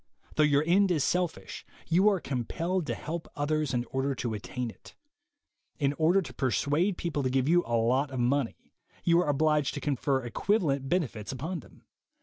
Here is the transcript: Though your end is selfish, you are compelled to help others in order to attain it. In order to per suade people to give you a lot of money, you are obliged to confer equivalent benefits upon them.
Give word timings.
Though 0.33 0.41
your 0.41 0.63
end 0.65 0.89
is 0.89 1.03
selfish, 1.03 1.63
you 1.85 2.09
are 2.09 2.19
compelled 2.19 2.87
to 2.87 2.95
help 2.95 3.27
others 3.35 3.71
in 3.71 3.85
order 3.91 4.15
to 4.15 4.33
attain 4.33 4.71
it. 4.71 4.95
In 5.77 5.93
order 5.93 6.23
to 6.23 6.33
per 6.33 6.49
suade 6.49 6.97
people 6.97 7.21
to 7.21 7.29
give 7.29 7.47
you 7.47 7.63
a 7.67 7.77
lot 7.77 8.09
of 8.09 8.19
money, 8.19 8.73
you 9.03 9.19
are 9.19 9.29
obliged 9.29 9.75
to 9.75 9.79
confer 9.79 10.23
equivalent 10.23 10.89
benefits 10.89 11.31
upon 11.31 11.59
them. 11.59 11.83